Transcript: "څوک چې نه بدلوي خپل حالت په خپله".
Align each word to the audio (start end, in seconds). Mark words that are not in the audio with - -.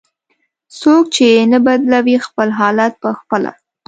"څوک 0.79 1.03
چې 1.15 1.27
نه 1.51 1.57
بدلوي 1.65 2.17
خپل 2.25 2.49
حالت 2.59 2.93
په 3.03 3.09
خپله". 3.19 3.51